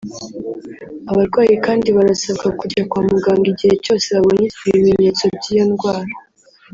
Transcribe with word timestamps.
Abarwayi 1.11 1.55
kandi 1.65 1.87
barasabwa 1.97 2.47
kujya 2.59 2.81
kwa 2.89 3.01
muganga 3.09 3.47
igihe 3.53 3.75
cyose 3.85 4.07
babonye 4.15 4.45
ibimenyetso 4.67 5.23
by’iyo 5.35 5.63
ndarwa 5.73 5.93